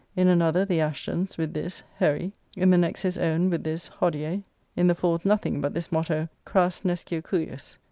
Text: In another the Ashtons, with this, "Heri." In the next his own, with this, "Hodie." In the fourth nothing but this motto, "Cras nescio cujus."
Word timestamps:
In 0.15 0.27
another 0.27 0.65
the 0.65 0.81
Ashtons, 0.81 1.37
with 1.37 1.53
this, 1.53 1.83
"Heri." 1.97 2.33
In 2.57 2.71
the 2.71 2.77
next 2.79 3.03
his 3.03 3.19
own, 3.19 3.51
with 3.51 3.63
this, 3.63 3.87
"Hodie." 3.99 4.41
In 4.75 4.87
the 4.87 4.95
fourth 4.95 5.25
nothing 5.25 5.61
but 5.61 5.75
this 5.75 5.91
motto, 5.91 6.27
"Cras 6.43 6.81
nescio 6.83 7.21
cujus." 7.23 7.77